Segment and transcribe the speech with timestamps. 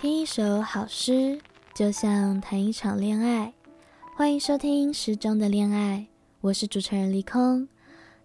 [0.00, 1.38] 听一首好诗，
[1.74, 3.52] 就像谈一场恋爱。
[4.16, 6.06] 欢迎收听《诗中的恋爱》，
[6.40, 7.68] 我是主持人离空。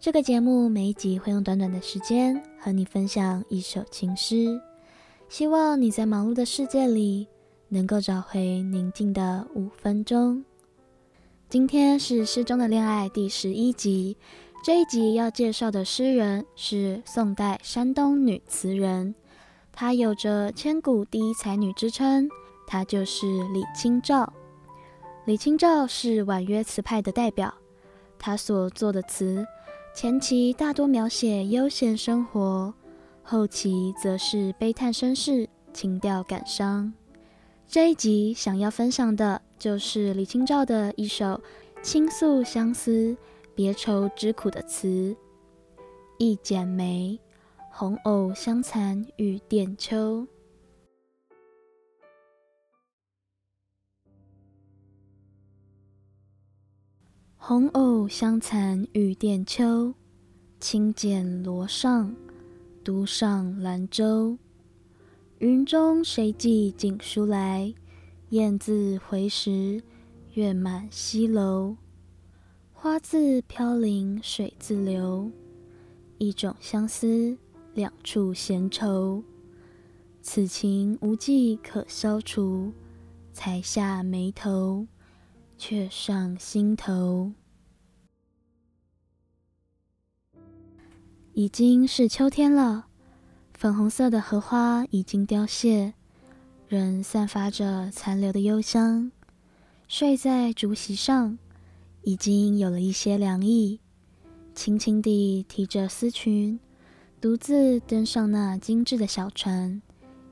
[0.00, 4.60] 这个节目每一集会用短短的时间和你分享一首情诗，
[5.28, 7.28] 希望你在忙碌的世界里
[7.68, 10.44] 能够找回宁静的五分钟。
[11.48, 14.16] 今天是《诗中的恋爱》第十一集，
[14.64, 19.14] 这一集要介绍的诗人是宋代山东女词人，
[19.80, 22.28] 她有着千古第一才女之称，
[22.66, 24.30] 她就是李清照。
[25.24, 27.54] 李清照是婉约词派的代表，
[28.18, 29.42] 她所作的词
[29.94, 32.74] 前期大多描写悠闲生活，
[33.22, 36.92] 后期则是悲叹身世，情调感伤。
[37.66, 41.40] 这一集想要分享的就是李清照的一首
[41.80, 43.16] 倾诉相思、
[43.54, 44.86] 别愁之苦的词
[46.18, 47.18] 《一剪梅·
[47.80, 50.26] 红藕香残玉簟秋》。
[57.38, 59.94] 红藕香残玉簟秋，
[60.60, 62.14] 轻剪罗上，
[62.84, 64.36] 独上兰舟。
[65.38, 67.72] 云中谁寄锦书来？
[68.28, 69.82] 雁字回时，
[70.34, 71.78] 月满西楼。
[72.74, 75.30] 花自飘零水自流，
[76.18, 77.38] 一种相思，
[77.80, 79.24] 两处闲愁。
[80.20, 82.74] 此情无计可消除，
[83.32, 84.86] 才下眉头，
[85.56, 87.32] 却上心头。
[91.32, 92.88] 已经是秋天了。
[93.54, 95.94] 粉红色的荷花已经凋谢，
[96.68, 99.10] 仍散发着残留的幽香。
[99.88, 101.38] 睡在竹席上，
[102.02, 103.80] 已经有了一些凉意。
[104.54, 106.60] 轻轻地提着丝裙，
[107.20, 109.82] 独自登上那精致的小船，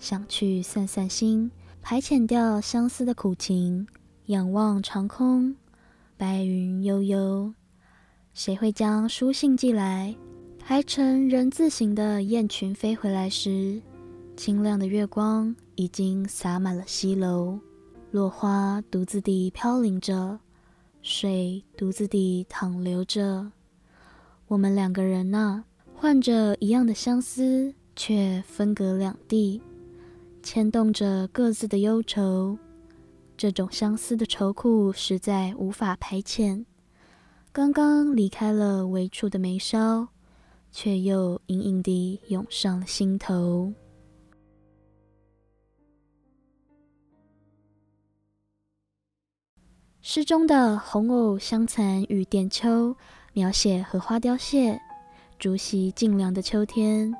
[0.00, 1.50] 想去散散心，
[1.82, 3.86] 排遣掉相思的苦情。
[4.28, 5.54] 仰望长空，
[6.16, 7.52] 白云悠悠，
[8.32, 10.16] 谁会将书信寄来？
[10.58, 13.82] 排成人字形的雁群飞回来时，
[14.34, 17.58] 清亮的月光已经洒满了西楼，
[18.10, 20.38] 落花独自地飘零着，
[21.02, 23.52] 水独自地淌流着。
[24.46, 25.64] 我们两个人呐，
[26.00, 29.60] 患着一样的相思，却分隔两地，
[30.42, 32.56] 牵动着各自的忧愁。
[33.36, 36.64] 这种相思的愁苦实在无法排遣。
[37.52, 40.08] 刚刚离开了微蹙的眉梢。
[40.70, 43.72] 却又隐隐地涌上了心头。
[50.00, 52.94] 诗中的“红藕香残玉簟秋”
[53.32, 54.80] 描写荷花凋谢、
[55.38, 57.14] 竹席静凉的秋天。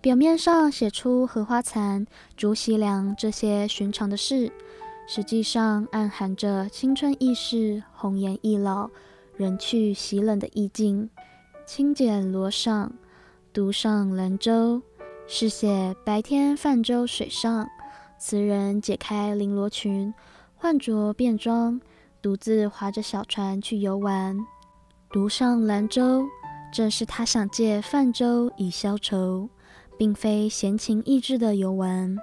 [0.00, 4.50] 表面上写出荷花残、竹席凉这些寻常的事，
[5.06, 8.88] 实际上暗含着青春易逝、红颜易老、
[9.36, 11.10] 人去席冷的意境。
[11.66, 12.88] 轻剪罗裳，
[13.52, 14.80] 独上兰舟，
[15.26, 17.68] 是写白天泛舟水上，
[18.18, 20.12] 词人解开绫罗裙，
[20.56, 21.78] 换着便装，
[22.22, 24.38] 独自划着小船去游玩。
[25.12, 26.24] 独上兰舟，
[26.72, 29.48] 正是他想借泛舟以消愁，
[29.98, 32.16] 并非闲情逸致的游玩。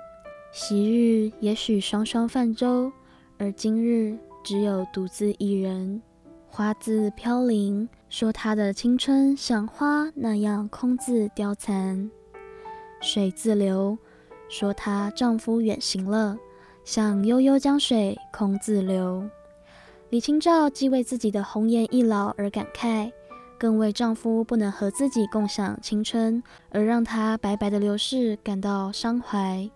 [0.51, 2.91] 昔日也许双双泛舟，
[3.37, 6.01] 而今日只有独自一人。
[6.49, 12.09] 花自飘零，说她的青春像花那样空自凋残；
[13.01, 13.97] 水自流，
[14.49, 16.37] 说她丈夫远行了，
[16.85, 19.29] 像悠悠江水空自流。
[20.09, 23.11] 李清照既为自己的红颜易老而感慨，
[23.59, 29.69] 更为丈夫不能和自己共享青春而让他白白的流逝感到伤怀。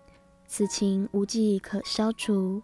[0.46, 2.62] 此情无计可消除，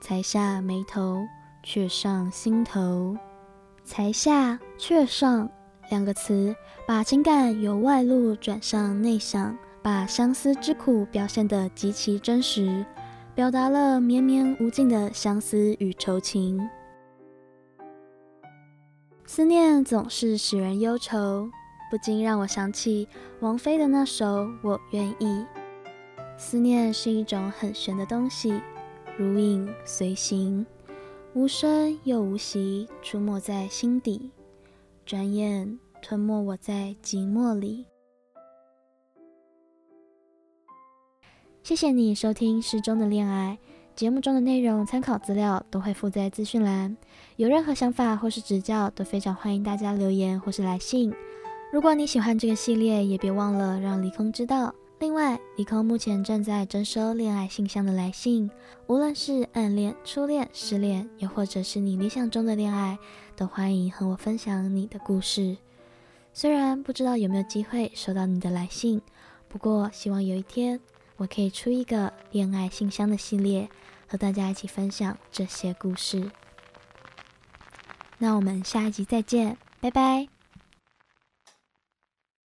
[0.00, 1.24] 才下眉头，
[1.62, 3.16] 却上心头。
[3.84, 5.48] 才下却上
[5.90, 6.54] 两个词，
[6.86, 12.84] 把情感由外露转向内向，把相思之苦表现得极其真实，
[13.34, 16.68] 表达了绵绵无尽的相思与愁情。
[19.28, 21.50] 思念总是使人忧愁，
[21.90, 23.06] 不禁让我想起
[23.40, 24.24] 王菲的那首
[24.62, 25.26] 《我愿意》。
[26.38, 28.58] 思念是一种很玄的东西，
[29.18, 30.64] 如影随形。
[31.34, 34.30] 无声又无息，出没在心底，
[35.04, 37.84] 转眼吞没我在寂寞里。
[41.62, 43.58] 谢谢你收听《诗中的恋爱》
[43.98, 46.96] 节目中的内容，参考资料都会附在资讯栏。
[47.34, 51.12] 有任何想法或是指教，都非常欢迎大家留言或是来信。
[51.72, 54.72] 如果你喜欢这个系列，也别忘了让离空知道。
[55.00, 58.48] 另外，离空目前正在征收恋爱信箱的来信，
[58.86, 62.96] 无论是暗恋、初恋、失恋，又或者是你理想中的恋爱，
[63.34, 65.56] 都欢迎和我分享你的故事。
[66.32, 69.02] 虽然不知道有没有机会收到你的来信，
[69.48, 70.78] 不过希望有一天
[71.18, 73.68] 我可以出一个恋爱信箱的系列，
[74.08, 76.30] 和大家一起分享这些故事。
[78.16, 80.37] 那我们下一集再见，拜拜。